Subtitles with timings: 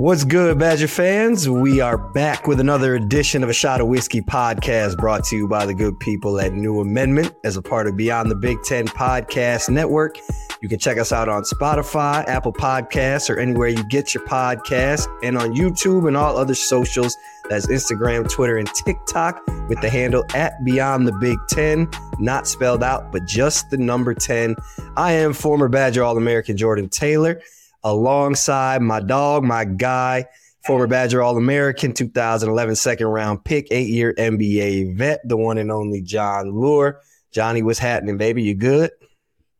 [0.00, 1.46] What's good, Badger fans?
[1.46, 5.46] We are back with another edition of a Shot of Wisky podcast brought to you
[5.46, 8.88] by the good people at New Amendment as a part of Beyond the Big Ten
[8.88, 10.16] Podcast Network.
[10.62, 15.06] You can check us out on Spotify, Apple Podcasts, or anywhere you get your podcast,
[15.22, 17.14] and on YouTube and all other socials.
[17.50, 22.82] That's Instagram, Twitter, and TikTok with the handle at Beyond the Big Ten, not spelled
[22.82, 24.56] out, but just the number 10.
[24.96, 27.42] I am former Badger All American Jordan Taylor
[27.82, 30.26] alongside my dog, my guy,
[30.66, 35.70] former Badger All American, 2011 second round pick, eight year NBA vet, the one and
[35.70, 36.94] only Jon Leuer.
[37.32, 38.42] Johnny, what's happening, baby?
[38.42, 38.90] You good?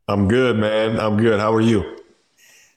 [0.09, 0.99] I'm good, man.
[0.99, 1.39] I'm good.
[1.39, 1.99] How are you?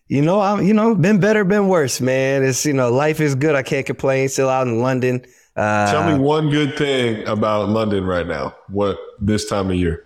[0.07, 2.43] You know, I'm, you know, been better, been worse, man.
[2.43, 3.55] It's, you know, life is good.
[3.55, 4.29] I can't complain.
[4.29, 5.25] Still out in London.
[5.55, 8.55] Uh, Tell me one good thing about London right now.
[8.69, 10.02] What this time of year?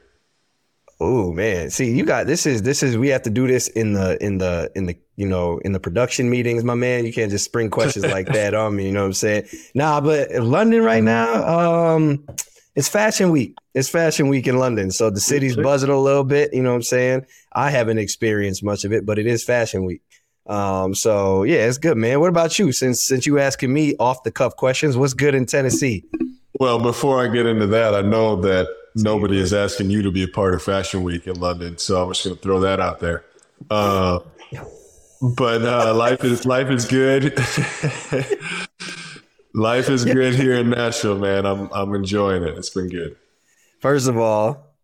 [0.99, 3.93] Oh man, see, you got this is this is we have to do this in
[3.93, 7.05] the in the in the you know in the production meetings, my man.
[7.05, 8.87] You can't just spring questions like that on me.
[8.87, 9.47] You know what I'm saying?
[9.75, 12.25] Nah, but London right now, um,
[12.75, 13.55] it's fashion week.
[13.75, 16.51] It's fashion week in London, so the city's buzzing a little bit.
[16.51, 17.27] You know what I'm saying?
[17.53, 20.01] I haven't experienced much of it, but it is fashion week.
[20.47, 22.19] Um, so yeah, it's good, man.
[22.19, 22.71] What about you?
[22.71, 26.05] Since since you asking me off the cuff questions, what's good in Tennessee?
[26.59, 30.23] Well, before I get into that, I know that nobody is asking you to be
[30.23, 32.99] a part of Fashion Week in London, so I'm just going to throw that out
[32.99, 33.25] there.
[33.69, 34.19] Uh,
[35.21, 37.37] but uh, life is life is good.
[39.53, 41.45] life is good here in Nashville, man.
[41.45, 42.57] I'm I'm enjoying it.
[42.57, 43.15] It's been good.
[43.79, 44.75] First of all,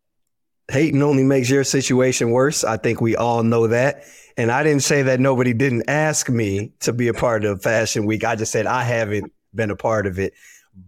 [0.71, 2.63] hating only makes your situation worse.
[2.63, 4.03] I think we all know that.
[4.37, 8.05] And I didn't say that nobody didn't ask me to be a part of Fashion
[8.05, 8.23] Week.
[8.23, 10.33] I just said I haven't been a part of it.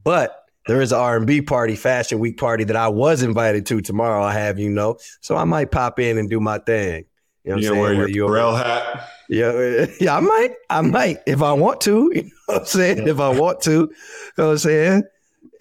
[0.03, 4.23] But there is an R&B party, Fashion Week party that I was invited to tomorrow.
[4.23, 7.05] I have you know, so I might pop in and do my thing.
[7.43, 7.97] You know, what I'm saying?
[7.99, 9.09] wear your hat.
[9.29, 12.11] Yeah, yeah, I might, I might if I want to.
[12.47, 13.07] You know what I'm saying?
[13.07, 13.89] If I want to, you
[14.37, 15.03] know what I'm saying.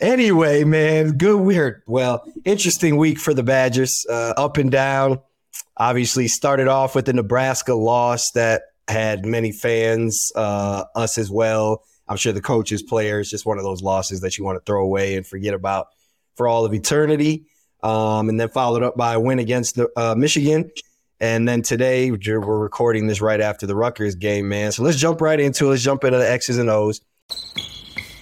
[0.00, 1.82] Anyway, man, good weird.
[1.86, 5.20] Well, interesting week for the Badgers, uh, up and down.
[5.78, 11.82] Obviously, started off with the Nebraska loss that had many fans, uh, us as well
[12.08, 14.82] I'm sure the coaches, players, just one of those losses that you want to throw
[14.82, 15.88] away and forget about
[16.36, 17.46] for all of eternity.
[17.82, 20.70] Um, and then followed up by a win against the, uh, Michigan.
[21.20, 24.72] And then today we're recording this right after the Rutgers game, man.
[24.72, 25.70] So let's jump right into it.
[25.70, 27.00] Let's jump into the X's and O's.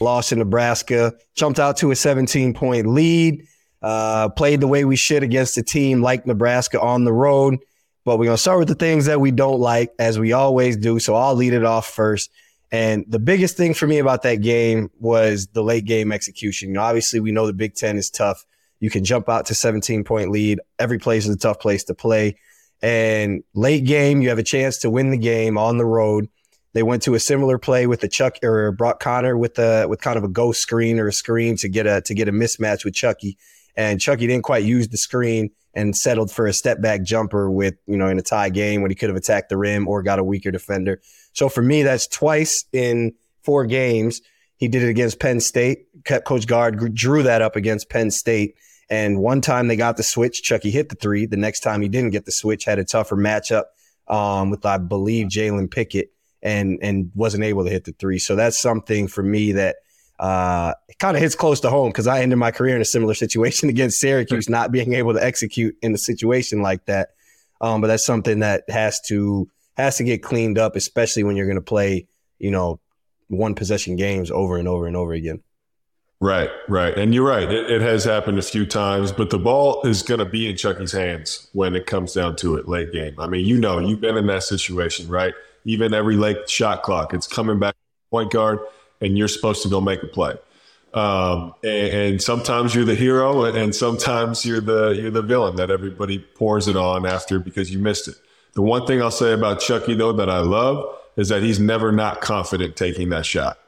[0.01, 3.47] Lost in Nebraska, jumped out to a 17 point lead.
[3.81, 7.59] Uh, played the way we should against a team like Nebraska on the road.
[8.05, 10.99] But we're gonna start with the things that we don't like, as we always do.
[10.99, 12.31] So I'll lead it off first.
[12.73, 16.71] And the biggest thing for me about that game was the late game execution.
[16.71, 18.45] You know, obviously, we know the Big Ten is tough.
[18.81, 20.59] You can jump out to 17 point lead.
[20.79, 22.39] Every place is a tough place to play.
[22.81, 26.29] And late game, you have a chance to win the game on the road.
[26.73, 30.01] They went to a similar play with the Chuck or Brock Connor with a with
[30.01, 32.87] kind of a ghost screen or a screen to get a to get a mismatch
[32.87, 33.37] with Chucky.
[33.77, 37.75] And Chucky didn't quite use the screen and settled for a step back jumper with,
[37.87, 40.19] you know, in a tie game when he could have attacked the rim or got
[40.19, 41.01] a weaker defender.
[41.33, 44.21] So for me, that's twice in four games.
[44.57, 45.87] He did it against Penn State.
[46.05, 48.57] Coach Gard drew that up against Penn State.
[48.89, 51.27] And one time they got the switch, Chucky hit the three.
[51.27, 53.65] The next time he didn't get the switch, had a tougher matchup
[54.07, 56.13] um, with, I believe, Jalen Pickett
[56.43, 58.19] and and wasn't able to hit the three.
[58.19, 59.77] So that's something for me that
[60.19, 63.15] uh, kind of hits close to home because I ended my career in a similar
[63.25, 67.11] situation against Syracuse, not being able to execute in a situation like that.
[67.61, 71.47] Um, but that's something that has to has to get cleaned up, especially when you're
[71.47, 72.07] going to play,
[72.39, 72.81] you know,
[73.29, 75.43] one possession games over and over and over again.
[76.21, 76.97] Right, right.
[76.97, 77.51] And you're right.
[77.51, 80.57] It, it has happened a few times, but the ball is going to be in
[80.57, 83.17] Chucky's hands when it comes down to it late game.
[83.19, 85.35] I mean, you know, you've been in that situation, right?
[85.65, 87.75] Even every late shot clock, it's coming back
[88.13, 88.61] point guard,
[89.01, 90.37] and you're supposed to go make a play.
[90.95, 95.71] Um, and, and, sometimes you're the hero, and sometimes you're the you're the villain that
[95.71, 98.15] everybody pours it on after because you missed it.
[98.55, 101.93] The one thing I'll say about Chucky though that I love is that he's never
[101.93, 103.59] not confident taking that shot.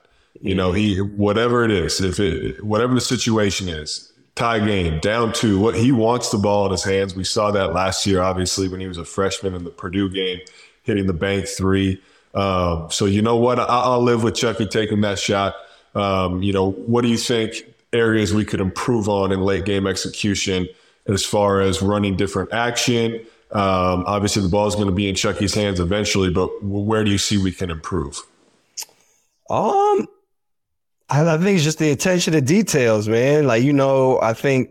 [0.41, 5.33] You know, he whatever it is, if it whatever the situation is, tie game, down
[5.33, 7.15] two, what he wants the ball in his hands.
[7.15, 10.41] We saw that last year, obviously, when he was a freshman in the Purdue game,
[10.83, 12.03] hitting the bank three.
[12.35, 13.61] Um, so you know what?
[13.61, 15.55] I, will live with Chucky taking that shot.
[15.95, 17.55] Um, you know, what do you think
[17.93, 20.69] areas we could improve on in late game execution
[21.07, 23.25] as far as running different action?
[23.55, 27.11] Um, obviously, the ball is going to be in Chucky's hands eventually, but where do
[27.11, 28.21] you see we can improve?
[29.49, 30.09] Um,
[31.09, 33.47] I, think it's just the attention to details, man.
[33.47, 34.71] Like you know, I think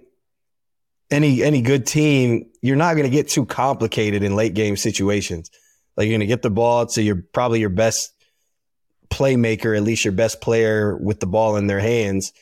[1.10, 5.50] any any good team, you're not going to get too complicated in late game situations.
[5.96, 8.14] Like you're going to get the ball to your probably your best
[9.10, 12.34] playmaker, at least your best player with the ball in their hands,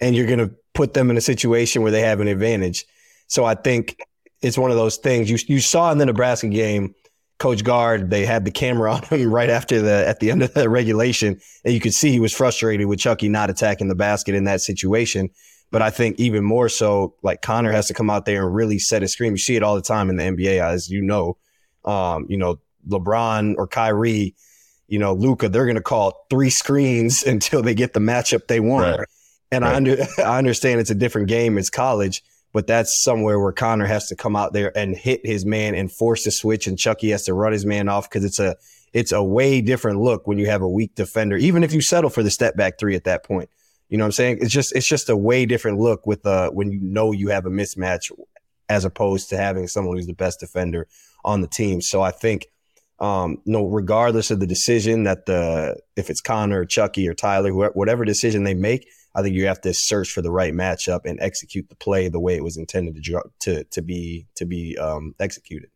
[0.00, 2.84] and you're going to put them in a situation where they have an advantage.
[3.28, 3.96] So I think
[4.42, 6.94] it's one of those things you you saw in the Nebraska game.
[7.38, 10.54] Coach Gard, they had the camera on him right after the at the end of
[10.54, 14.34] the regulation, and you could see he was frustrated with Chucky not attacking the basket
[14.34, 15.30] in that situation.
[15.70, 18.78] But I think even more so, like Connor has to come out there and really
[18.78, 19.32] set a screen.
[19.32, 21.36] You see it all the time in the NBA, as you know.
[21.84, 22.58] Um, you know,
[22.88, 24.34] LeBron or Kyrie,
[24.88, 28.60] you know, Luka, they're going to call three screens until they get the matchup they
[28.60, 28.98] want.
[28.98, 29.08] Right.
[29.50, 29.72] And right.
[29.72, 31.58] I, under, I understand it's a different game.
[31.58, 32.22] It's college,
[32.52, 35.90] but that's somewhere where Connor has to come out there and hit his man and
[35.90, 38.56] force the switch, and Chucky has to run his man off because it's a
[38.92, 42.10] it's a way different look when you have a weak defender, even if you settle
[42.10, 43.50] for the step back three at that point.
[43.88, 44.38] You know what I'm saying?
[44.40, 47.46] It's just it's just a way different look with uh when you know you have
[47.46, 48.10] a mismatch
[48.68, 50.86] as opposed to having someone who's the best defender
[51.24, 51.80] on the team.
[51.80, 52.48] So I think
[53.00, 57.50] um, no, regardless of the decision that the if it's Connor or Chucky or Tyler,
[57.50, 61.00] whoever, whatever decision they make, I think you have to search for the right matchup
[61.04, 64.76] and execute the play the way it was intended to to to be to be
[64.78, 65.70] um, executed.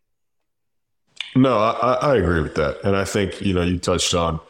[1.34, 4.40] No, I, I agree with that, and I think you know you touched on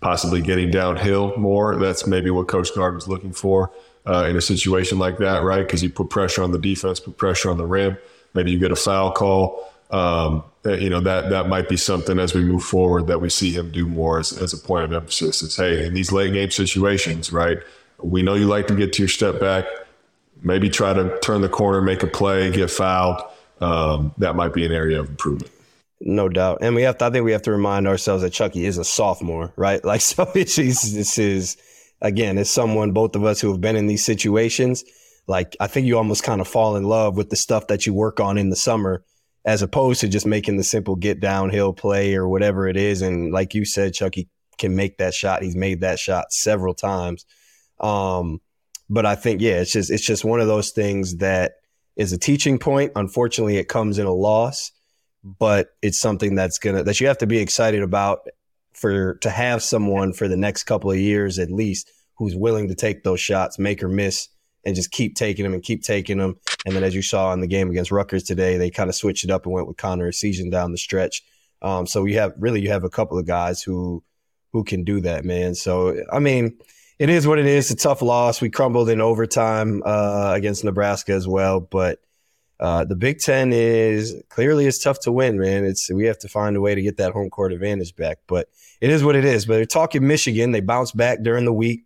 [0.00, 1.76] possibly getting downhill more.
[1.76, 3.72] That's maybe what Coach Gard was looking for
[4.06, 5.62] uh, in a situation like that, right?
[5.66, 7.98] Because you put pressure on the defense, put pressure on the rim.
[8.34, 9.69] Maybe you get a foul call.
[9.90, 13.30] Um, uh, you know that that might be something as we move forward that we
[13.30, 15.42] see him do more as, as a point of emphasis.
[15.42, 17.58] Is hey, in these late game situations, right?
[17.98, 19.64] We know you like to get to your step back.
[20.42, 23.22] Maybe try to turn the corner, make a play, get fouled.
[23.60, 25.52] Um, that might be an area of improvement.
[26.00, 26.58] No doubt.
[26.62, 28.84] And we have to, I think we have to remind ourselves that Chucky is a
[28.84, 29.84] sophomore, right?
[29.90, 31.56] Like, so it's, this is,
[32.00, 34.82] again, as someone, both of us who have been in these situations,
[35.26, 37.92] like, I think you almost kind of fall in love with the stuff that you
[37.92, 39.04] work on in the summer
[39.44, 43.02] as opposed to just making the simple get downhill play or whatever it is.
[43.02, 44.28] And like you said, Chucky
[44.58, 45.42] can make that shot.
[45.42, 47.24] He's made that shot several times.
[47.78, 48.40] Um,
[48.88, 51.52] but I think, yeah, it's just, it's just one of those things that
[51.96, 52.92] is a teaching point.
[52.96, 54.72] Unfortunately, it comes in a loss
[55.22, 58.20] but it's something that's gonna that you have to be excited about
[58.72, 62.74] for to have someone for the next couple of years at least who's willing to
[62.74, 64.28] take those shots, make or miss,
[64.64, 66.36] and just keep taking them and keep taking them.
[66.66, 69.24] And then as you saw in the game against Rutgers today, they kind of switched
[69.24, 71.22] it up and went with Connor Essegian down the stretch.
[71.62, 74.02] Um, so you have really you have a couple of guys who
[74.52, 75.54] who can do that, man.
[75.54, 76.58] So I mean,
[76.98, 77.70] it is what it is.
[77.70, 78.40] It's a tough loss.
[78.40, 82.00] We crumbled in overtime uh, against Nebraska as well, but
[82.58, 85.64] uh, the Big Ten is clearly it's tough to win, man.
[85.64, 88.48] It's we have to find a way to get that home court advantage back, but
[88.82, 89.46] it is what it is.
[89.46, 90.52] But they're talking Michigan.
[90.52, 91.84] They bounced back during the week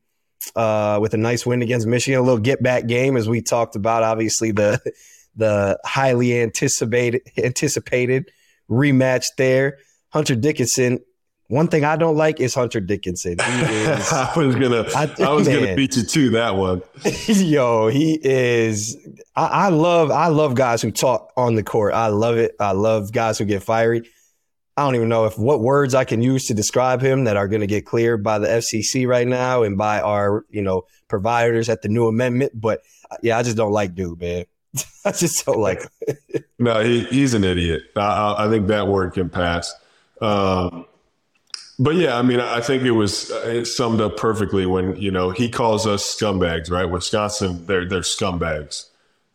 [0.57, 3.77] uh, with a nice win against Michigan, a little get back game as we talked
[3.77, 4.03] about.
[4.03, 4.81] Obviously, the
[5.37, 8.31] the highly anticipated anticipated
[8.71, 9.79] rematch there.
[10.11, 11.01] Hunter Dickinson
[11.49, 13.33] one thing I don't like is Hunter Dickinson.
[13.41, 16.83] Is, I was gonna, I, I was man, gonna beat you to that one.
[17.27, 18.97] yo, he is.
[19.37, 21.93] I, I, love, I love guys who talk on the court.
[21.93, 22.57] I love it.
[22.59, 24.09] I love guys who get fiery.
[24.77, 27.47] I don't even know if what words I can use to describe him that are
[27.47, 31.69] going to get cleared by the FCC right now and by our, you know, providers
[31.69, 32.61] at the new amendment.
[32.61, 32.83] But
[33.23, 34.47] yeah, I just don't like dude, man.
[35.05, 35.81] I just don't like.
[36.59, 37.83] no, he, he's an idiot.
[37.97, 39.73] I, I, think that word can pass.
[40.21, 40.87] Um,
[41.79, 45.11] but yeah, I mean, I think it was uh, it summed up perfectly when you
[45.11, 46.85] know he calls us scumbags, right?
[46.85, 48.87] Wisconsin, they're they're scumbags,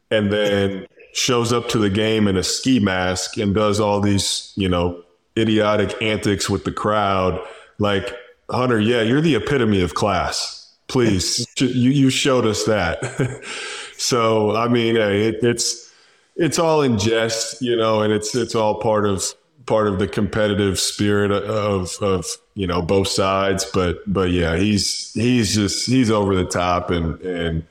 [0.09, 4.53] and then shows up to the game in a ski mask and does all these
[4.55, 5.03] you know
[5.37, 7.39] idiotic antics with the crowd.
[7.77, 8.13] Like
[8.49, 10.55] Hunter, yeah, you're the epitome of class.
[10.87, 13.43] Please, you you showed us that.
[13.97, 15.93] so I mean, it, it's
[16.35, 19.23] it's all in jest, you know, and it's it's all part of
[19.65, 23.65] part of the competitive spirit of of you know both sides.
[23.65, 27.65] But but yeah, he's he's just he's over the top, and and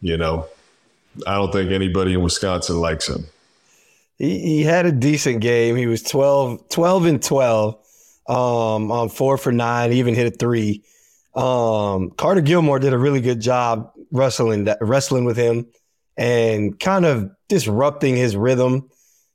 [0.00, 0.46] you know,
[1.26, 3.26] I don't think anybody in Wisconsin likes him.
[4.18, 5.76] He, he had a decent game.
[5.76, 7.74] He was 12, 12 and 12
[8.28, 9.92] um, on four for nine.
[9.92, 10.84] He even hit a three.
[11.34, 15.66] Um, Carter Gilmore did a really good job wrestling that, wrestling with him
[16.16, 18.88] and kind of disrupting his rhythm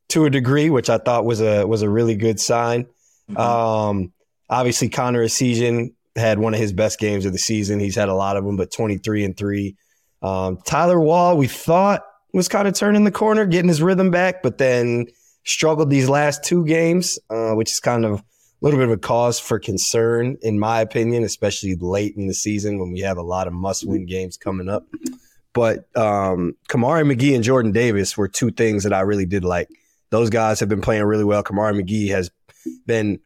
[0.09, 2.85] to a degree, which I thought was a was a really good sign.
[3.29, 3.37] Mm-hmm.
[3.37, 4.13] Um,
[4.49, 7.79] obviously, Connor Essegian had one of his best games of the season.
[7.79, 9.75] He's had a lot of them, but 23 and three.
[10.21, 14.43] Um, Tyler Wahl, we thought was kind of turning the corner, getting his rhythm back,
[14.43, 15.07] but then
[15.45, 18.23] struggled these last two games, uh, which is kind of a
[18.61, 22.79] little bit of a cause for concern, in my opinion, especially late in the season
[22.79, 24.85] when we have a lot of must win games coming up.
[25.53, 29.69] But um, Kamari McGee and Jordan Davis were two things that I really did like.
[30.11, 31.43] Those guys have been playing really well.
[31.43, 32.29] Kamari McGee has
[32.85, 33.19] been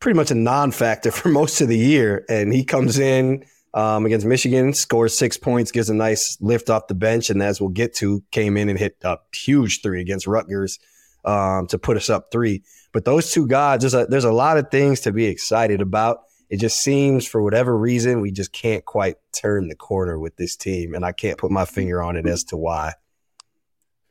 [0.00, 3.44] pretty much a non-factor for most of the year, and he comes in
[3.74, 7.60] um, against Michigan, scores six points, gives a nice lift off the bench, and as
[7.60, 10.78] we'll get to, came in and hit a huge three against Rutgers
[11.24, 12.62] um, to put us up three.
[12.92, 16.18] But those two guys, there's a, there's a lot of things to be excited about.
[16.50, 20.54] It just seems, for whatever reason, we just can't quite turn the corner with this
[20.54, 22.92] team, and I can't put my finger on it as to why.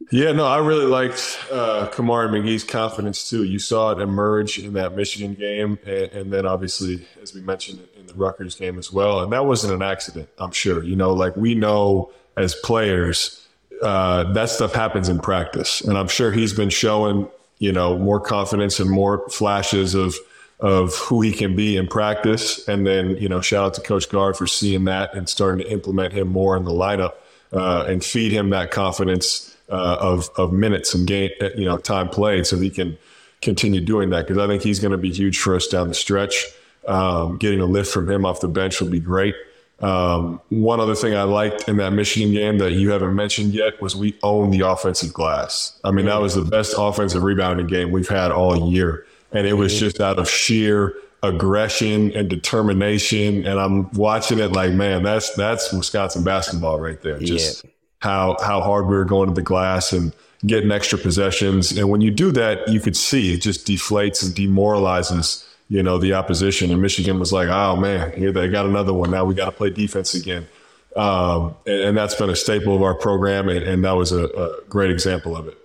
[0.09, 3.43] Yeah, no, I really liked uh, Kamari McGee's confidence too.
[3.43, 7.87] You saw it emerge in that Michigan game, and, and, then obviously, as we mentioned,
[7.97, 9.21] in the Rutgers game as well.
[9.21, 10.83] And that wasn't an accident, I'm sure.
[10.83, 13.47] You know, like we know as players,
[13.81, 17.27] uh, that stuff happens in practice, and I'm sure he's been showing,
[17.59, 20.15] you know, more confidence and more flashes of
[20.61, 22.67] of who he can be in practice.
[22.67, 25.71] And then, you know, shout out to Coach Gard for seeing that and starting to
[25.71, 27.13] implement him more in the lineup
[27.51, 31.77] uh, and feed him that confidence uh, of of minutes and game, uh, you know,
[31.77, 32.97] time played, so he can
[33.41, 34.27] continue doing that.
[34.27, 36.45] Because I think he's going to be huge for us down the stretch.
[36.87, 39.35] Um, getting a lift from him off the bench will be great.
[39.79, 43.81] Um, one other thing I liked in that Michigan game that you haven't mentioned yet
[43.81, 45.79] was we owned the offensive glass.
[45.83, 49.07] I mean, that was the best offensive rebounding game we've had all year.
[49.31, 53.47] And it was just out of sheer aggression and determination.
[53.47, 57.17] And I'm watching it like, man, that's that's Wisconsin basketball right there.
[57.17, 60.13] Just yeah how how hard we were going to the glass and
[60.45, 61.71] getting extra possessions.
[61.71, 65.97] And when you do that, you could see it just deflates and demoralizes, you know,
[65.97, 66.71] the opposition.
[66.71, 69.11] And Michigan was like, oh man, here they got another one.
[69.11, 70.47] Now we got to play defense again.
[70.95, 74.25] Um, and, and, that's been a staple of our program, and, and that was a,
[74.25, 75.57] a, great example of it.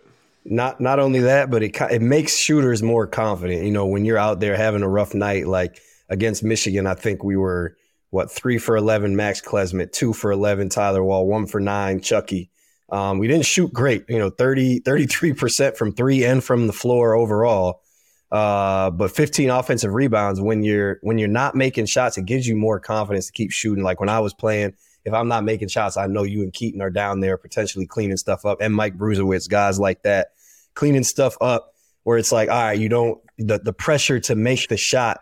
[0.44, 3.64] Not not only that, but it it makes shooters more confident.
[3.64, 7.24] You know, when you're out there having a rough night, like against Michigan, I think
[7.24, 7.76] we were
[8.10, 12.50] what three for 11 Max Klesmit, two for 11 Tyler Wahl, one for nine Chucky.
[12.88, 17.14] Um, we didn't shoot great, you know, 30, 33% from three and from the floor
[17.14, 17.82] overall.
[18.30, 22.56] Uh, but 15 offensive rebounds when you're when you're not making shots, it gives you
[22.56, 23.84] more confidence to keep shooting.
[23.84, 26.82] Like when I was playing, if I'm not making shots, I know you and Keaton
[26.82, 30.30] are down there potentially cleaning stuff up, and Mike Bruesewitz, guys like that,
[30.74, 31.72] cleaning stuff up
[32.02, 35.20] where it's like, all right, you don't the the pressure to make the shot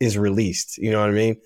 [0.00, 0.78] is released.
[0.78, 1.36] You know what I mean?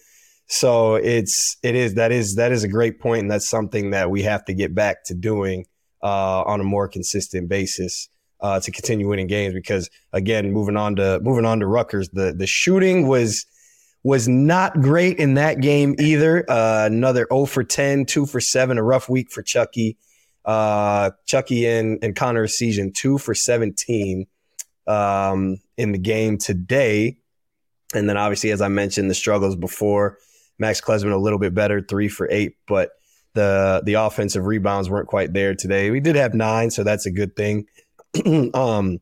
[0.48, 4.10] So it's it is that is that is a great point, and that's something that
[4.10, 5.66] we have to get back to doing
[6.02, 8.08] uh, on a more consistent basis
[8.40, 9.54] uh, to continue winning games.
[9.54, 13.44] Because again, moving on to moving on to Rutgers, the the shooting was
[14.04, 16.48] was not great in that game either.
[16.48, 19.98] Uh, another 0 for 10, 2 for 7, a rough week for Chucky.
[20.44, 24.28] Uh, Chucky and, and Connor Essegian, 2 for 17
[24.86, 27.18] um, in the game today.
[27.96, 30.18] And then obviously, as I mentioned, the struggles before
[30.58, 32.90] Max Klesmit a little bit better, three for eight, but
[33.34, 35.90] the the offensive rebounds weren't quite there today.
[35.90, 37.66] We did have nine, so that's a good thing.
[38.54, 38.98] um,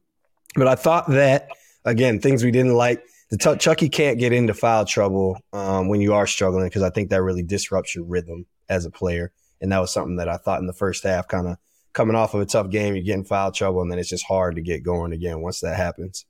[0.57, 1.49] but I thought that
[1.85, 3.03] again, things we didn't like.
[3.31, 6.91] The t- Chucky can't get into foul trouble um, when you are struggling because I
[6.91, 10.37] think that really disrupts your rhythm as a player, and that was something that I
[10.37, 11.57] thought in the first half, kind of
[11.95, 14.27] coming off of a tough game, you get in foul trouble, and then it's just
[14.27, 16.27] hard to get going again once that happens.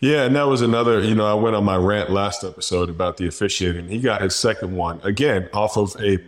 [0.00, 3.16] Yeah, and that was another, you know, I went on my rant last episode about
[3.16, 3.88] the officiating.
[3.88, 6.18] He got his second one again off of a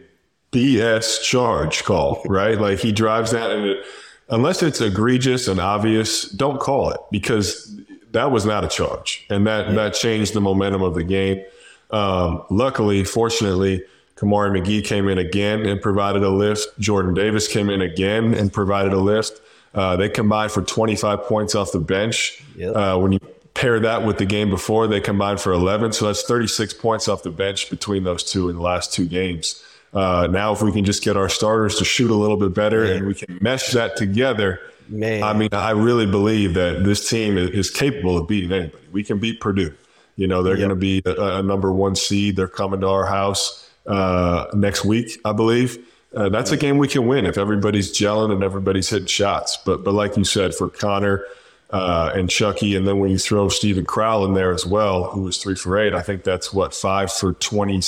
[0.53, 2.61] BS charge call, right?
[2.61, 3.85] Like he drives that and it,
[4.29, 7.77] unless it's egregious and obvious, don't call it because
[8.13, 9.27] that was not a charge.
[9.29, 9.75] And that, yeah.
[9.75, 11.45] that changed the momentum of the game.
[11.91, 13.83] Um, luckily, fortunately,
[14.17, 16.79] Kamari McGee came in again and provided a lift.
[16.79, 19.41] Jordan Davis came in again and provided a lift.
[19.75, 22.43] Uh, they combined for 25 points off the bench.
[22.57, 22.77] Yep.
[22.77, 23.21] Uh, when you
[23.55, 25.93] pair that with the game before, they combined for 11.
[25.93, 29.63] So that's 36 points off the bench between those two in the last two games.
[29.93, 32.85] Uh, now, if we can just get our starters to shoot a little bit better
[32.85, 32.97] Man.
[32.97, 35.23] and we can mesh that together, Man.
[35.23, 38.85] I mean, I really believe that this team is, capable of beating anybody.
[38.93, 39.73] We can beat Purdue.
[40.17, 40.69] You know, they're yep.
[40.69, 42.37] going to be a, a, number one seed.
[42.37, 45.79] They're coming to our house uh, next week, I believe.
[46.15, 49.57] Uh, that's a game we can win if everybody's gelling and everybody's hitting shots.
[49.65, 51.25] But but like you said, for Connor
[51.71, 55.23] uh, and Chucky, and then when you throw Steven Crowl in there as well, who
[55.23, 57.81] was three for eight, I think that's what five for twenty.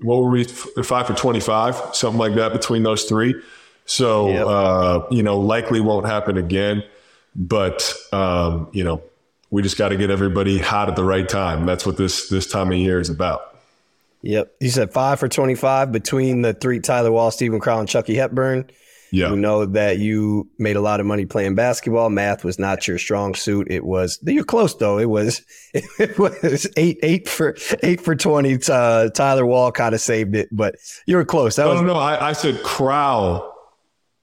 [0.00, 0.44] What were we?
[0.44, 3.40] Five for twenty-five, something like that between those three.
[3.84, 4.46] So yep.
[4.46, 6.82] uh, you know, likely won't happen again.
[7.36, 9.02] But um, you know,
[9.50, 11.66] we just got to get everybody hot at the right time.
[11.66, 13.51] That's what this this time of year is about.
[14.22, 14.54] Yep.
[14.60, 18.70] You said five for 25 between the three Tyler Wahl, Steven Crowl, and Chucky Hepburn.
[19.10, 19.30] Yeah.
[19.30, 22.08] We know that you made a lot of money playing basketball.
[22.08, 23.66] Math was not your strong suit.
[23.70, 24.98] It was you're close though.
[24.98, 25.42] It was
[25.74, 28.58] it was eight eight for eight for twenty.
[28.66, 30.76] Uh, Tyler Wahl kind of saved it, but
[31.06, 31.56] you were close.
[31.56, 31.94] That no, was, no, no.
[31.94, 33.54] I, I said Crowl.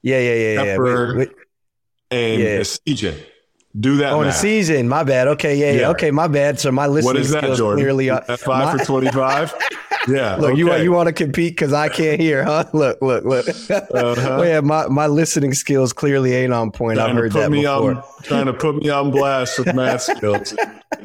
[0.02, 1.16] Yeah, yeah, yeah, Hepburn, yeah.
[1.18, 1.36] Wait, wait.
[2.10, 3.12] And yeah.
[3.78, 4.12] Do that.
[4.12, 4.88] Oh, the season.
[4.88, 5.28] My bad.
[5.28, 5.88] Okay, yeah, yeah.
[5.90, 6.58] Okay, my bad.
[6.58, 7.84] So my listening what is that, skills Jordan?
[7.84, 9.54] clearly uh, five my, for twenty five.
[10.08, 10.34] yeah.
[10.34, 10.58] Look, okay.
[10.58, 12.64] you you want to compete because I can't hear, huh?
[12.72, 13.48] Look, look, look.
[13.48, 13.86] Uh-huh.
[13.92, 16.96] well, yeah, my, my listening skills clearly ain't on point.
[16.96, 17.94] Trying I've heard that before.
[17.94, 20.52] On, trying to put me on blast with math skills.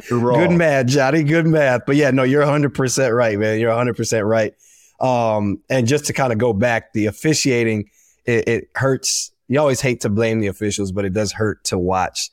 [0.09, 1.21] Good math, Johnny.
[1.21, 1.81] Good math.
[1.85, 3.59] But yeah, no, you're 100 percent right, man.
[3.59, 4.55] You're 100 percent right.
[4.99, 7.91] Um, and just to kind of go back, the officiating
[8.25, 9.31] it, it hurts.
[9.47, 12.31] You always hate to blame the officials, but it does hurt to watch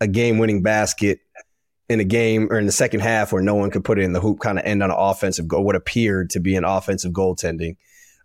[0.00, 1.20] a game-winning basket
[1.88, 4.12] in a game or in the second half where no one could put it in
[4.12, 7.12] the hoop, kind of end on an offensive goal, what appeared to be an offensive
[7.12, 7.76] goaltending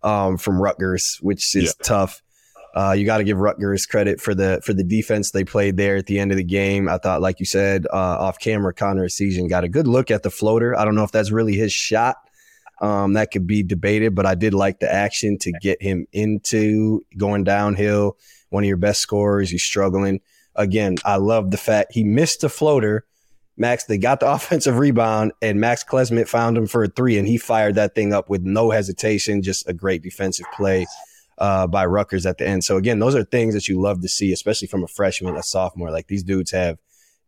[0.02, 1.84] um, from Rutgers, which is yeah.
[1.84, 2.22] tough.
[2.74, 5.96] Uh, you got to give Rutgers credit for the for the defense they played there
[5.96, 6.88] at the end of the game.
[6.88, 10.22] I thought, like you said, uh, off camera, Connor Essegian got a good look at
[10.22, 10.78] the floater.
[10.78, 12.16] I don't know if that's really his shot.
[12.80, 17.04] Um, that could be debated, but I did like the action to get him into
[17.16, 18.16] going downhill.
[18.48, 20.20] One of your best scorers, he's struggling.
[20.56, 23.04] Again, I love the fact he missed the floater
[23.60, 27.28] Max, they got the offensive rebound, and Max Klesmit found him for a three, and
[27.28, 29.42] he fired that thing up with no hesitation.
[29.42, 30.86] Just a great defensive play
[31.38, 32.64] uh, by Rutgers at the end.
[32.64, 35.42] So again, those are things that you love to see, especially from a freshman, a
[35.42, 35.90] sophomore.
[35.90, 36.78] Like these dudes have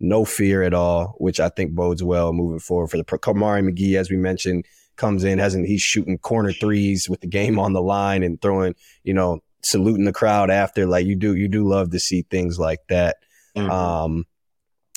[0.00, 3.97] no fear at all, which I think bodes well moving forward for the Kamari McGee,
[3.97, 4.64] as we mentioned,
[4.97, 8.75] comes in, hasn't he's shooting corner threes with the game on the line and throwing,
[9.05, 10.87] you know, saluting the crowd after.
[10.87, 13.16] Like you do, you do love to see things like that.
[13.57, 13.71] Mm-hmm.
[13.71, 14.26] Um,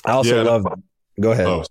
[0.04, 0.66] I also yeah, love
[1.20, 1.46] Go ahead.
[1.46, 1.64] Oh,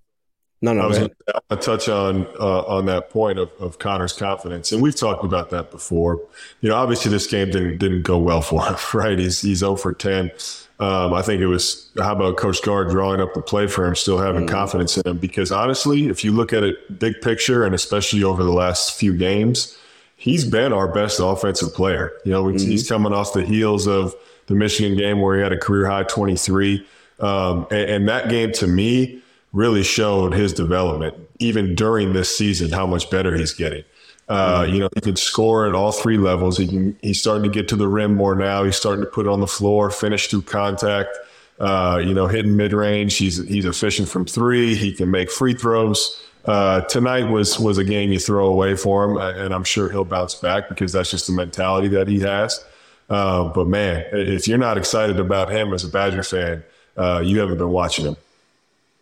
[0.62, 0.82] no, no.
[0.82, 1.12] I was going
[1.52, 5.52] to touch on uh, on that point of, of Connor's confidence, and we've talked about
[5.52, 6.20] that before.
[6.62, 9.20] You know, obviously this game didn't didn't go well for him, right?
[9.20, 10.32] He's he's 0 for 10.
[10.78, 13.96] Um, I think it was how about Coach Gard drawing up the play for him,
[13.96, 15.18] still having mm confidence in him.
[15.18, 19.16] Because honestly, if you look at it big picture, and especially over the last few
[19.16, 19.78] games,
[20.26, 22.12] he's been our best offensive player.
[22.26, 22.58] You know, mm-hmm.
[22.58, 24.16] he's coming off the heels of
[24.48, 26.86] the Michigan game where he had a career high 23.
[27.20, 29.22] Um, and, and that game to me
[29.54, 33.84] really showed his development, even during this season, how much better he's getting.
[34.28, 34.74] Uh, mm-hmm.
[34.74, 36.58] you know, he can score at all three levels.
[36.58, 38.64] He can, he's starting to get to the rim more now.
[38.64, 41.16] He's starting to put it on the floor, finish through contact.
[41.60, 43.16] Uh, you know, hitting mid range.
[43.16, 44.76] He's he's efficient from three.
[44.76, 46.22] He can make free throws.
[46.46, 50.06] Uh, tonight was was a game you throw away for him, and I'm sure he'll
[50.06, 52.64] bounce back because that's just the mentality that he has.
[53.10, 56.64] Uh, but man, if you're not excited about him as a Badger fan,
[56.98, 58.18] uh, you haven't been watching him.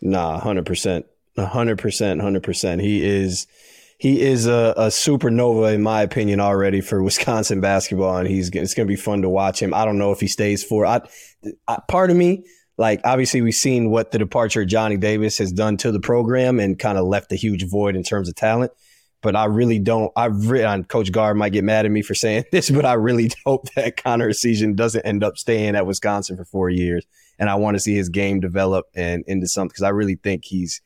[0.00, 1.06] Nah, hundred percent,
[1.38, 2.80] hundred percent, hundred percent.
[2.80, 3.46] He is
[3.98, 8.74] he is a, a, supernova in my opinion already for Wisconsin basketball, and he's it's
[8.74, 9.72] going to be fun to watch him.
[9.72, 10.84] I don't know if he stays for.
[10.84, 11.00] I,
[11.68, 12.44] I, part of me,
[12.76, 16.58] like obviously we've seen what the departure of Johnny Davis has done to the program
[16.58, 18.72] and kind of left a huge void in terms of talent.
[19.22, 20.12] But I really don't.
[20.16, 23.30] I really, Coach Gard might get mad at me for saying this, but I really
[23.46, 27.06] hope that Connor Essegian doesn't end up staying at Wisconsin for four years
[27.38, 30.44] and I want to see his game develop and into something because I really think
[30.44, 30.80] he's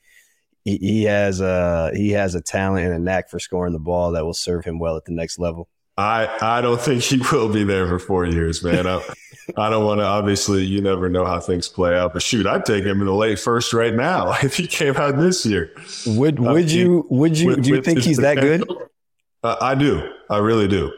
[0.64, 4.12] he, he has a he has a talent and a knack for scoring the ball
[4.12, 5.68] that will serve him well at the next level.
[5.98, 8.86] I I don't think he will be there for four years, man.
[8.86, 9.02] I,
[9.56, 10.04] I don't want to.
[10.04, 12.12] Obviously, you never know how things play out.
[12.12, 15.18] But shoot, I'd take him in the late first right now if he came out
[15.18, 15.72] this year.
[16.06, 18.64] Would uh, would you would you with, do you think he's that good?
[19.42, 20.08] Uh, I do.
[20.30, 20.92] I really do.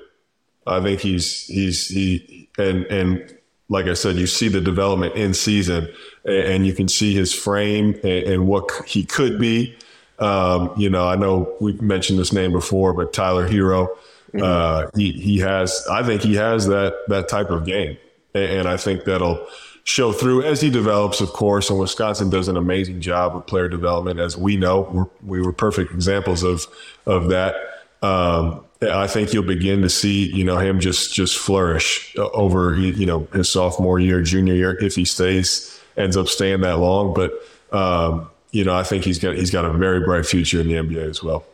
[0.67, 3.39] I think he's he's he and and
[3.71, 5.89] like I said, you see the development in season
[6.25, 9.77] and you can see his frame and, what he could be.
[10.19, 13.89] Um, you know, I know we've mentioned this name before, but Tyler Herro,
[14.41, 17.97] uh, he, he has, I think he has that, that type of game.
[18.35, 19.47] And I think that'll
[19.85, 21.71] show through as he develops, of course.
[21.71, 24.83] And Wisconsin does an amazing job of player development, as we know.
[24.93, 25.07] We're,
[25.41, 26.67] we were perfect examples of,
[27.07, 27.57] of that.
[28.03, 33.05] Um, I think you'll begin to see, you know, him just just flourish over, you
[33.05, 37.13] know, his sophomore year, junior year, if he stays, ends up staying that long.
[37.13, 37.33] But
[37.73, 40.75] um, you know, I think he's got he's got a very bright future in the
[40.75, 41.45] NBA as well.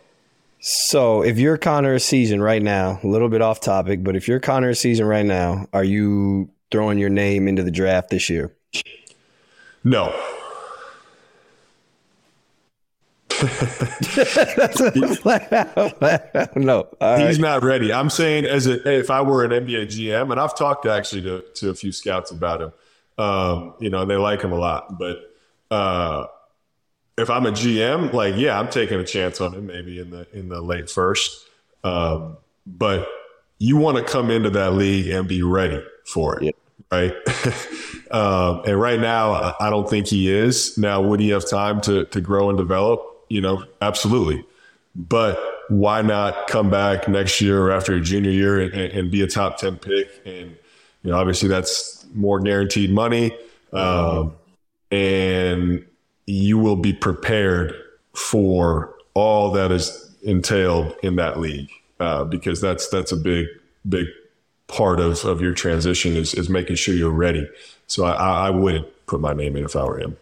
[0.60, 4.40] So, if you're Connor Essegian right now, a little bit off topic, but if you're
[4.40, 8.52] Connor Essegian right now, are you throwing your name into the draft this year?
[9.84, 10.12] No,
[16.56, 16.88] no,
[17.18, 17.92] he's not ready.
[17.92, 21.44] I'm saying as a, if I were an NBA GM, and I've talked actually to,
[21.56, 22.72] to a few scouts about him.
[23.18, 25.18] Um, you know, they like him a lot, but
[25.70, 26.26] uh,
[27.18, 30.26] if I'm a GM, like yeah, I'm taking a chance on him maybe in the
[30.32, 31.46] in the late first.
[31.84, 33.08] Um, but
[33.58, 36.52] you want to come into that league and be ready for it, yeah.
[36.90, 37.14] right?
[38.10, 40.76] um, and right now, I don't think he is.
[40.76, 43.16] Now, would he have time to to grow and develop?
[43.28, 44.44] you know, absolutely.
[44.94, 49.20] But why not come back next year or after a junior year and, and, be
[49.22, 50.08] a top 10 pick?
[50.24, 50.56] And,
[51.02, 53.36] you know, obviously that's more guaranteed money.
[53.72, 54.34] Um,
[54.90, 55.84] and
[56.26, 57.72] you will be prepared
[58.14, 63.46] for all that is entailed in that league uh, because that's that's a big
[63.88, 64.06] big
[64.66, 67.48] part of, of your transition is, is making sure you're ready.
[67.86, 70.16] So I, I would put my name in if I were him.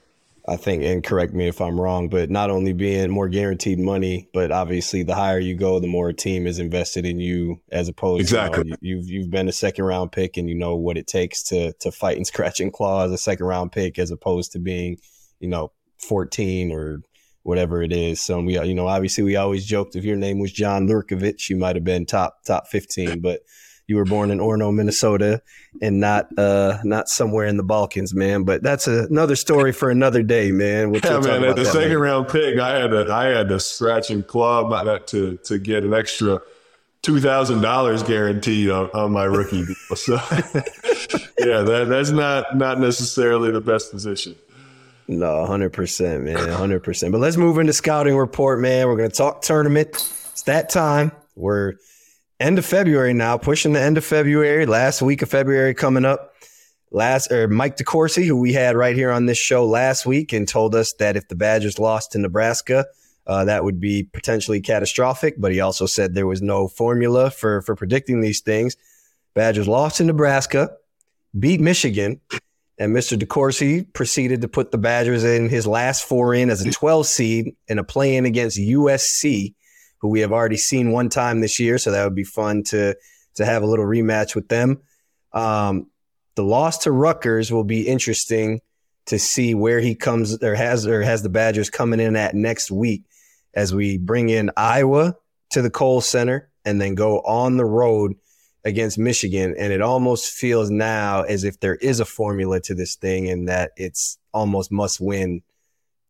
[0.47, 4.29] I think, and correct me if I'm wrong, but not only being more guaranteed money,
[4.35, 7.89] but obviously the higher you go, the more a team is invested in you, as
[7.89, 8.65] opposed exactly.
[8.65, 11.07] to you know, you've you've been a second round pick and you know what it
[11.07, 14.53] takes to to fight and scratch and claw as a second round pick, as opposed
[14.53, 14.99] to being,
[15.41, 15.73] you know,
[16.05, 17.01] 14 or
[17.43, 18.23] whatever it is.
[18.23, 21.57] So we, you know, obviously we always joked if your name was John Lurkovich, you
[21.57, 23.41] might have been top top 15, but
[23.87, 25.43] you were born in Orono, Minnesota,
[25.83, 28.45] and not uh not somewhere in the Balkans, man.
[28.45, 30.91] But that's a, another story for another day, man.
[30.91, 31.45] We'll yeah, man.
[31.45, 31.99] At the second later.
[31.99, 35.93] round pick, I had to I had to scratch and claw to to get an
[35.93, 36.41] extra
[37.03, 39.97] two thousand dollars guaranteed on, on my rookie deal.
[39.97, 40.15] So
[41.39, 44.35] yeah, that that's not not necessarily the best position.
[45.07, 47.13] No, hundred percent, man, hundred percent.
[47.13, 48.87] But let's move into scouting report, man.
[48.87, 49.91] We're gonna talk tournament.
[50.33, 51.13] It's that time.
[51.37, 51.75] We're
[52.41, 56.33] end of February now, pushing the end of February, last week of February coming up.
[56.91, 60.47] Last or Mike DeCourcy, who we had right here on this show last week, and
[60.47, 62.87] told us that if the Badgers lost to Nebraska,
[63.27, 65.35] uh, that would be potentially catastrophic.
[65.37, 68.77] But he also said there was no formula for for predicting these things.
[69.35, 70.71] Badgers lost to Nebraska,
[71.39, 72.21] beat Michigan,
[72.79, 73.17] and Mr.
[73.19, 77.57] DeCourcy proceeded to put the Badgers in his last four in as a 12 seed
[77.69, 79.55] in a play in against USC
[79.99, 81.79] who we have already seen one time this year.
[81.79, 82.95] So that would be fun to
[83.37, 84.83] to have a little rematch with them.
[85.33, 85.89] Um,
[86.37, 88.61] the loss to Rutgers will be interesting
[89.07, 92.71] to see where he comes or has or has the Badgers coming in at next
[92.71, 93.05] week
[93.55, 95.17] as we bring in Iowa
[95.51, 98.15] to the Kohl Center and then go on the road
[98.65, 99.55] against Michigan.
[99.59, 103.49] And it almost feels now as if there is a formula to this thing and
[103.49, 105.43] that it's almost must win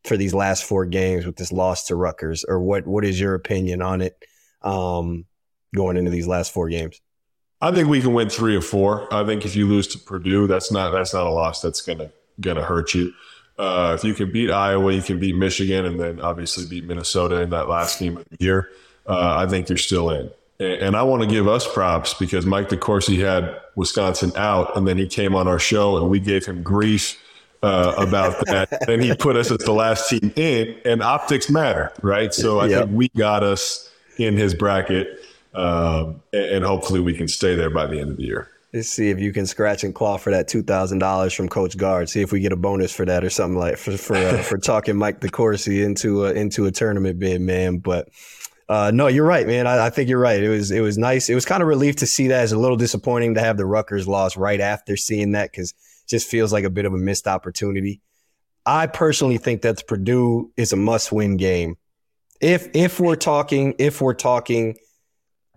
[0.05, 2.87] for these last four games with this loss to Rutgers, or what?
[2.87, 4.23] What is your opinion on it
[4.63, 5.25] um,
[5.75, 7.01] going into these last four games?
[7.61, 9.13] I think we can win three or four.
[9.13, 12.13] I think if you lose to Purdue, that's not that's not a loss that's gonna
[12.41, 13.13] gonna hurt you.
[13.59, 17.41] Uh, if you can beat Iowa, you can beat Michigan, and then obviously beat Minnesota
[17.41, 18.69] in that last game of the year.
[19.07, 20.31] Uh, I think you're still in.
[20.59, 24.87] And, and I want to give us props because Mike DeCourcy had Wisconsin out, and
[24.87, 27.21] then he came on our show and we gave him grief
[27.65, 28.69] uh, about that.
[28.87, 32.33] then he put us as the last team in, and optics matter, right?
[32.35, 32.85] So I yep.
[32.85, 37.71] think we got us in his bracket, um, and, and, hopefully we can stay there
[37.71, 38.49] by the end of the year.
[38.73, 41.77] Let's see if you can scratch and claw for that two thousand dollars from Coach
[41.77, 42.09] Gard.
[42.09, 44.59] See if we get a bonus for that or something like for for uh, for
[44.63, 47.79] talking Mike DeCourcy into a, into a tournament bid, man.
[47.79, 48.09] But
[48.69, 49.67] uh, no, you're right, man.
[49.67, 50.43] I, I, think you're right.
[50.43, 51.29] It was it was nice.
[51.29, 52.45] It was kind of relief to see that.
[52.45, 56.09] It's a little disappointing to have the Rutgers loss right after seeing that because it
[56.09, 58.01] just feels like a bit of a missed opportunity.
[58.65, 61.77] I personally think that Purdue is a must-win game.
[62.41, 64.77] If if we're talking if we're talking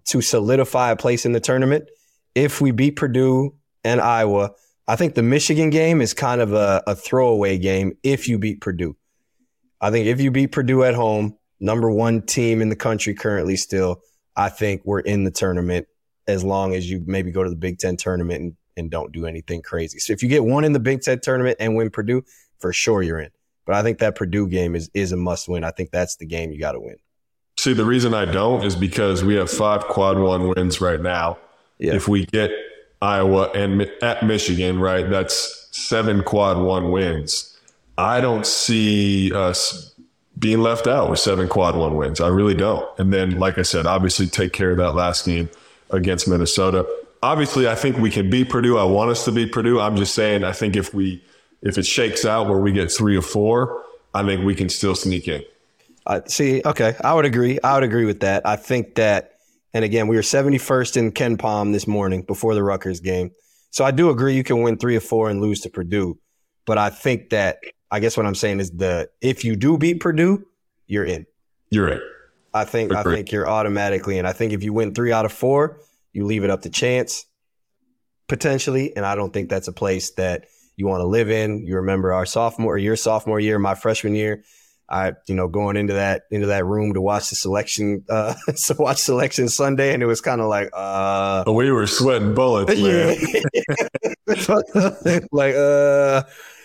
[0.10, 1.89] to solidify a place in the tournament,
[2.36, 4.52] if we beat Purdue and Iowa,
[4.86, 8.60] I think the Michigan game is kind of a, a throwaway game if you beat
[8.60, 8.98] Purdue.
[9.80, 13.56] I think if you beat Purdue at home, number one team in the country currently
[13.56, 14.02] still,
[14.36, 15.88] I think we're in the tournament
[16.28, 19.26] as long as you maybe go to the Big Ten tournament and and don't do
[19.26, 19.98] anything crazy.
[19.98, 22.24] So if you get one in the Big Ten tournament and win Purdue,
[22.60, 23.32] for sure you're in.
[23.65, 25.63] But I think that Purdue game is is a must win.
[25.63, 26.98] I think that's the game you got to win.
[27.58, 31.39] See, the reason I don't is because we have five quad one wins right now.
[31.80, 31.96] Yeah.
[31.96, 32.52] If we get
[33.02, 37.58] Iowa and at Michigan, right, that's seven quad one wins.
[37.98, 39.96] I don't see us
[40.38, 42.21] being left out with seven quad one wins.
[42.21, 42.88] I really don't.
[43.00, 45.50] And then, like I said, obviously take care of that last game
[45.89, 46.86] against Minnesota
[47.21, 48.78] obviously, I think we can beat Purdue.
[48.78, 49.80] I want us to beat Purdue.
[49.80, 51.23] I'm just saying, I think if we
[51.62, 54.95] if it shakes out where we get three or four, I think we can still
[54.95, 55.43] sneak in.
[56.06, 57.60] Uh, see, okay, I would agree.
[57.63, 58.45] I would agree with that.
[58.45, 59.39] I think that,
[59.73, 63.32] and again, we were 71st in KenPom this morning before the Rutgers game.
[63.71, 66.17] So I do agree you can win three or four and lose to Purdue.
[66.65, 67.58] But I think that,
[67.89, 70.45] I guess what I'm saying is the if you do beat Purdue,
[70.88, 71.26] you're in.
[71.69, 72.02] You're in.
[72.54, 74.26] I think I think you're automatically in.
[74.26, 75.80] I think if you win three out of four,
[76.13, 77.26] you leave it up to chance
[78.28, 78.95] potentially.
[78.95, 80.45] And I don't think that's a place that
[80.76, 81.65] you want to live in.
[81.65, 84.43] You remember our sophomore, your sophomore year, my freshman year.
[84.89, 88.36] I, you know, going into that into that room to watch the selection, uh,
[88.67, 92.80] to watch selection Sunday, and it was kind of like, uh, we were sweating bullets,
[92.82, 93.17] man.
[95.32, 96.23] like, uh,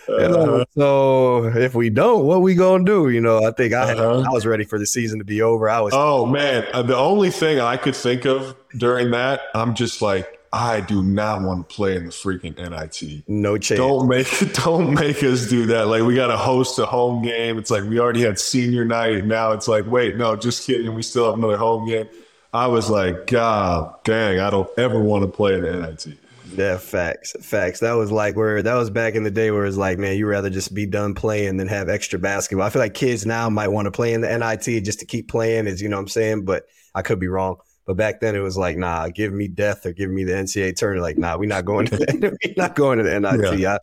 [0.09, 3.09] uh, so if we don't, what we gonna do?
[3.09, 4.23] You know, I think I uh-huh.
[4.27, 5.69] I was ready for the season to be over.
[5.69, 5.93] I was.
[5.95, 10.39] Oh man, uh, the only thing I could think of during that, I'm just like,
[10.53, 13.27] I do not want to play in the freaking NIT.
[13.27, 13.79] No chance.
[13.79, 14.27] Don't make
[14.63, 15.87] don't make us do that.
[15.87, 17.57] Like we got to host a home game.
[17.57, 19.25] It's like we already had senior night.
[19.25, 20.93] Now it's like, wait, no, just kidding.
[20.93, 22.07] We still have another home game.
[22.53, 26.19] I was like, God dang, I don't ever want to play in the NIT.
[26.55, 27.79] Yeah, facts, facts.
[27.79, 30.27] That was like where that was back in the day where it's like, man, you
[30.27, 32.65] rather just be done playing than have extra basketball.
[32.65, 35.27] I feel like kids now might want to play in the NIT just to keep
[35.27, 37.57] playing, is you know what I'm saying, but I could be wrong.
[37.85, 40.75] But back then it was like, nah, give me death or give me the NCAA
[40.75, 41.03] tournament.
[41.03, 43.59] Like, nah, we're not going to the, we're not going to the NIT.
[43.59, 43.73] Yeah.
[43.73, 43.77] I,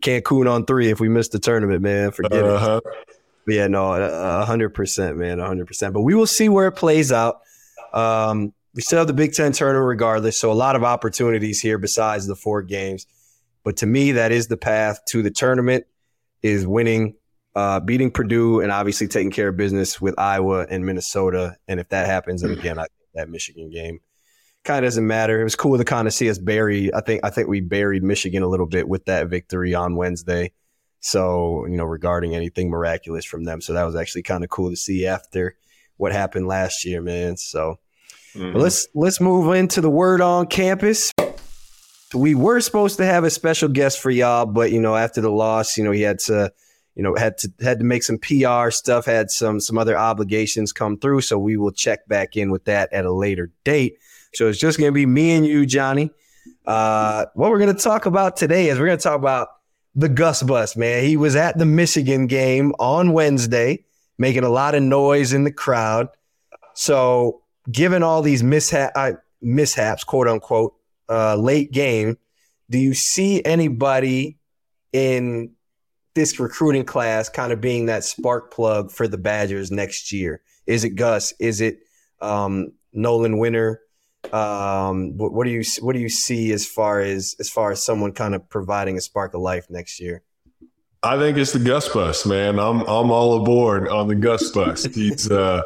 [0.00, 2.12] Cancun on three if we miss the tournament, man.
[2.12, 2.80] Forget uh-huh.
[2.84, 3.16] it.
[3.46, 5.94] But yeah, no, hundred percent, man, hundred percent.
[5.94, 7.40] But we will see where it plays out.
[7.92, 11.78] Um, we still have the Big Ten tournament regardless, so a lot of opportunities here
[11.78, 13.06] besides the four games.
[13.64, 15.86] But to me, that is the path to the tournament:
[16.42, 17.16] is winning,
[17.54, 21.56] uh, beating Purdue, and obviously taking care of business with Iowa and Minnesota.
[21.68, 24.00] And if that happens, then again, I that Michigan game.
[24.62, 25.40] Kind of doesn't matter.
[25.40, 26.94] It was cool to kind of see us bury.
[26.94, 30.52] I think I think we buried Michigan a little bit with that victory on Wednesday.
[31.00, 34.70] So you know, regarding anything miraculous from them, so that was actually kind of cool
[34.70, 35.56] to see after
[35.96, 37.36] what happened last year, man.
[37.36, 37.78] So
[38.34, 38.56] mm-hmm.
[38.56, 41.12] let's let's move into the word on campus.
[42.14, 45.30] We were supposed to have a special guest for y'all, but you know, after the
[45.30, 46.52] loss, you know, he had to
[46.94, 50.72] you know, had to had to make some PR stuff, had some some other obligations
[50.72, 51.22] come through.
[51.22, 53.96] So we will check back in with that at a later date.
[54.34, 56.10] So it's just gonna be me and you, Johnny.
[56.66, 59.48] Uh, what we're gonna talk about today is we're gonna talk about
[59.94, 61.04] the Gus Bus, man.
[61.04, 63.84] He was at the Michigan game on Wednesday,
[64.18, 66.08] making a lot of noise in the crowd.
[66.74, 70.74] So, given all these mishap, uh, mishaps, quote unquote,
[71.08, 72.18] uh, late game,
[72.68, 74.38] do you see anybody
[74.92, 75.52] in
[76.14, 80.42] this recruiting class kind of being that spark plug for the Badgers next year?
[80.66, 81.32] Is it Gus?
[81.38, 81.80] Is it
[82.20, 83.80] um, Nolan Winter?
[84.32, 87.84] Um, what, what, do you what do you see as far as as far as
[87.84, 90.22] someone kind of providing a spark of life next year?
[91.02, 92.58] I think it's the Gus bus, man.
[92.58, 94.84] I'm I'm all aboard on the Gus bus.
[94.84, 95.62] He's uh,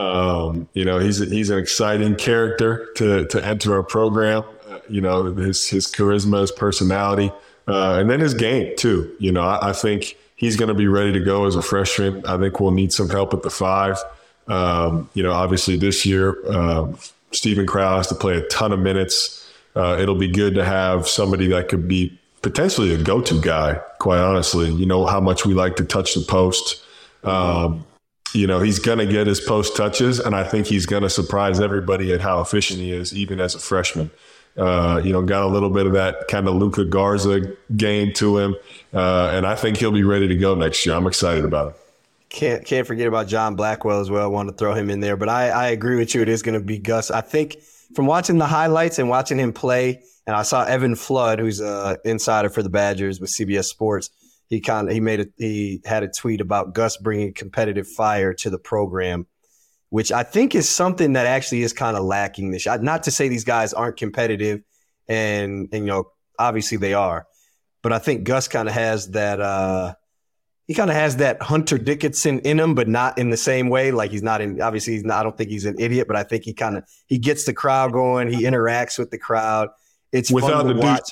[0.00, 4.44] um, you know, he's he's an exciting character to to enter our program.
[4.68, 7.30] Uh, you know, his his charisma, his personality.
[7.68, 9.14] Uh, and then his game too.
[9.20, 12.24] You know, I, I think he's going to be ready to go as a freshman.
[12.24, 13.98] I think we'll need some help at the five.
[14.48, 16.98] Um, you know, obviously this year, um,
[17.32, 19.46] Steven Crowl has to play a ton of minutes.
[19.76, 23.74] Uh, it'll be good to have somebody that could be potentially a go-to guy.
[23.98, 26.82] Quite honestly, you know how much we like to touch the post.
[27.22, 27.84] Um,
[28.32, 31.10] you know, he's going to get his post touches, and I think he's going to
[31.10, 34.10] surprise everybody at how efficient he is, even as a freshman.
[34.56, 38.38] Uh, you know, got a little bit of that kind of Luka Garza game to
[38.38, 38.56] him,
[38.92, 40.94] uh, and I think he'll be ready to go next year.
[40.94, 41.76] I'm excited about it.
[42.30, 44.22] Can't can't forget about John Blackwell as well.
[44.22, 46.22] I want to throw him in there, but I, I agree with you.
[46.22, 47.10] It is going to be Gus.
[47.10, 47.56] I think
[47.94, 51.98] from watching the highlights and watching him play, and I saw Evan Flood, who's a
[52.04, 54.10] insider for the Badgers with CBS Sports.
[54.50, 58.34] He kind of he made a he had a tweet about Gus bringing competitive fire
[58.34, 59.26] to the program
[59.90, 62.66] which I think is something that actually is kind of lacking this.
[62.66, 64.62] Not to say these guys aren't competitive,
[65.08, 66.04] and, and you know,
[66.38, 67.26] obviously they are,
[67.82, 69.40] but I think Gus kind of has that.
[69.40, 69.94] Uh,
[70.66, 73.90] he kind of has that Hunter Dickinson in him, but not in the same way.
[73.90, 74.62] Like he's not in.
[74.62, 75.18] Obviously, he's not.
[75.18, 77.52] I don't think he's an idiot, but I think he kind of he gets the
[77.52, 78.32] crowd going.
[78.32, 79.70] He interacts with the crowd.
[80.12, 81.10] It's Without fun to watch.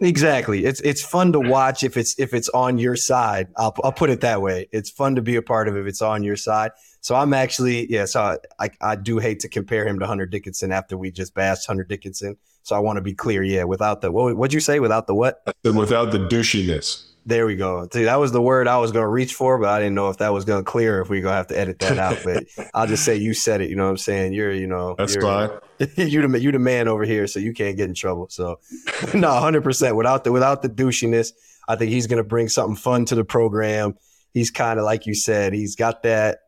[0.00, 0.64] Exactly.
[0.64, 3.48] It's it's fun to watch if it's if it's on your side.
[3.56, 4.66] I'll I'll put it that way.
[4.72, 6.72] It's fun to be a part of if it's on your side.
[7.02, 8.06] So I'm actually yeah.
[8.06, 11.66] So I I do hate to compare him to Hunter Dickinson after we just bashed
[11.66, 12.38] Hunter Dickinson.
[12.62, 13.42] So I want to be clear.
[13.42, 14.80] Yeah, without the what would you say?
[14.80, 15.42] Without the what?
[15.64, 17.09] Without the douchiness.
[17.26, 17.86] There we go.
[17.92, 20.08] See, that was the word I was going to reach for, but I didn't know
[20.08, 21.00] if that was going to clear.
[21.00, 23.34] If we are going to have to edit that out, but I'll just say you
[23.34, 23.68] said it.
[23.68, 24.32] You know what I'm saying?
[24.32, 25.50] You're, you know, that's you're, fine.
[25.96, 28.28] you the you the man over here, so you can't get in trouble.
[28.30, 28.58] So,
[29.14, 29.96] no, hundred percent.
[29.96, 31.32] Without the without the douchiness,
[31.68, 33.94] I think he's going to bring something fun to the program.
[34.32, 35.52] He's kind of like you said.
[35.52, 36.38] He's got that.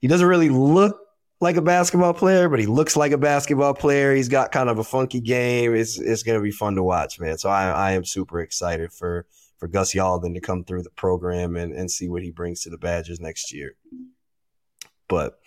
[0.00, 0.98] He doesn't really look
[1.40, 4.14] like a basketball player, but he looks like a basketball player.
[4.14, 5.74] He's got kind of a funky game.
[5.74, 7.38] It's it's going to be fun to watch, man.
[7.38, 9.26] So I I am super excited for
[9.58, 12.70] for Gus Yalden to come through the program and, and see what he brings to
[12.70, 13.76] the Badgers next year.
[15.08, 15.38] But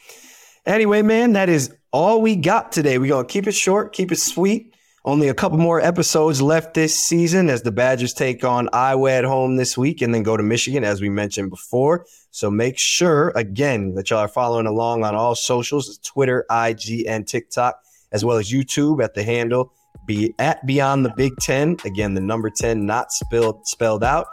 [0.65, 2.97] anyway, man, that is all we got today.
[2.97, 4.75] We're going to keep it short, keep it sweet.
[5.05, 9.23] Only a couple more episodes left this season as the Badgers take on Iowa at
[9.23, 12.05] home this week and then go to Michigan, as we mentioned before.
[12.31, 17.25] So make sure, again, that y'all are following along on all socials Twitter, IG, and
[17.25, 19.71] TikTok, as well as YouTube at the handle
[20.05, 21.77] be at Beyond the Big Ten.
[21.85, 24.27] Again, the number 10 not spelled spelled out.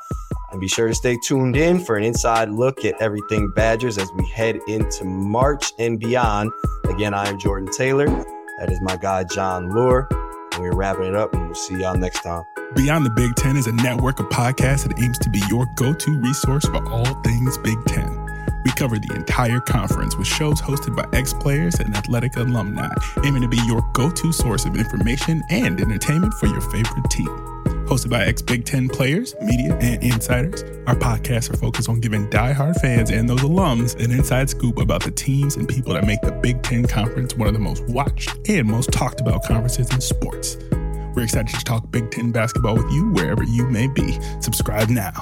[0.51, 4.11] And be sure to stay tuned in for an inside look at everything Badgers as
[4.17, 6.51] we head into March and beyond.
[6.89, 8.07] Again, I am Jordan Taylor.
[8.07, 10.07] That is my guy, Jon Leuer.
[10.59, 12.45] we're wrapping it up, and we'll see y'all next time.
[12.75, 15.93] Beyond the Big Ten is a network of podcasts that aims to be your go
[15.93, 18.26] to resource for all things Big Ten.
[18.67, 22.93] We cover the entire conference with shows hosted by ex players and athletic alumni,
[23.25, 27.29] aiming to be your go to source of information and entertainment for your favorite team.
[27.87, 32.29] Hosted by ex Big Ten players, media, and insiders, our podcasts are focused on giving
[32.29, 36.21] diehard fans and those alums an inside scoop about the teams and people that make
[36.23, 40.01] the Big Ten Conference one of the most watched and most talked about conferences in
[40.01, 40.57] sports.
[41.15, 44.19] We're excited to talk Big Ten basketball with you wherever you may be.
[44.41, 45.13] Subscribe now.